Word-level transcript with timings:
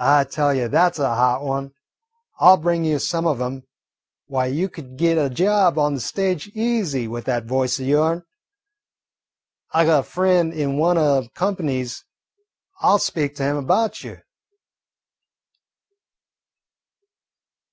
I 0.00 0.24
tell 0.24 0.52
you, 0.52 0.66
that 0.66 0.96
's 0.96 0.98
a 0.98 1.14
hot 1.14 1.44
one. 1.44 1.74
I 2.40 2.50
'll 2.50 2.56
bring 2.56 2.82
you 2.84 2.98
some 2.98 3.24
of 3.24 3.40
'em. 3.40 3.62
Why, 4.26 4.46
you 4.46 4.68
could 4.68 4.96
git 4.96 5.16
a 5.16 5.30
job 5.30 5.78
on 5.78 5.94
the 5.94 6.00
stage 6.00 6.48
easy 6.56 7.06
with 7.06 7.26
that 7.26 7.44
voice 7.44 7.78
o' 7.78 7.84
yourn. 7.84 8.24
I 9.72 9.84
got 9.84 10.00
a 10.00 10.02
frien' 10.02 10.52
in 10.52 10.76
one 10.76 10.98
o' 10.98 11.20
the 11.20 11.28
comp'nies 11.36 12.02
an' 12.82 12.88
I 12.88 12.94
'll 12.94 12.98
speak 12.98 13.36
to 13.36 13.44
him 13.44 13.56
about 13.56 14.02
you." 14.02 14.22